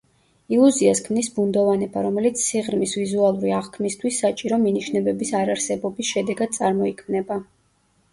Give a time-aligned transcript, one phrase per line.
[0.55, 7.39] ილუზიას ქმნის ბუნდოვანება, რომელიც სიღრმის ვიზუალური აღქმისთვის საჭირო მინიშნებების არარსებობის შედეგად წარმოიქმნება.